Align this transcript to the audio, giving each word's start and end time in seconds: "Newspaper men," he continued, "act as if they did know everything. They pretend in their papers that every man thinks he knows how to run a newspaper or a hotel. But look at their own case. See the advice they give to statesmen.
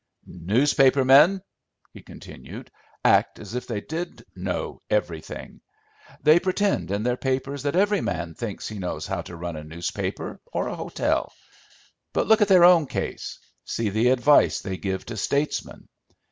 "Newspaper 0.25 1.05
men," 1.05 1.43
he 1.93 2.01
continued, 2.01 2.71
"act 3.05 3.37
as 3.37 3.53
if 3.53 3.67
they 3.67 3.81
did 3.81 4.25
know 4.35 4.81
everything. 4.89 5.61
They 6.23 6.39
pretend 6.39 6.89
in 6.89 7.03
their 7.03 7.15
papers 7.17 7.61
that 7.61 7.75
every 7.75 8.01
man 8.01 8.33
thinks 8.33 8.67
he 8.67 8.79
knows 8.79 9.05
how 9.05 9.21
to 9.21 9.35
run 9.35 9.55
a 9.57 9.63
newspaper 9.63 10.41
or 10.51 10.69
a 10.69 10.75
hotel. 10.75 11.31
But 12.13 12.25
look 12.25 12.41
at 12.41 12.47
their 12.47 12.63
own 12.63 12.87
case. 12.87 13.37
See 13.65 13.89
the 13.89 14.09
advice 14.09 14.61
they 14.61 14.75
give 14.77 15.05
to 15.05 15.17
statesmen. 15.17 15.87